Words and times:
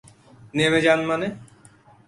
নেমে 0.53 0.79
যান 0.85 0.99
মানে? 1.05 1.27